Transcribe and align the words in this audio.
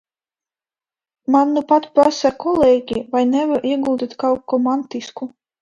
Man 1.35 1.51
nupat 1.57 1.85
prasīja 1.99 2.33
kolēģi, 2.45 3.05
vai 3.15 3.23
nevar 3.37 3.71
ieguldīt 3.75 4.19
kaut 4.25 4.45
ko 4.55 4.65
mantisku. 4.71 5.33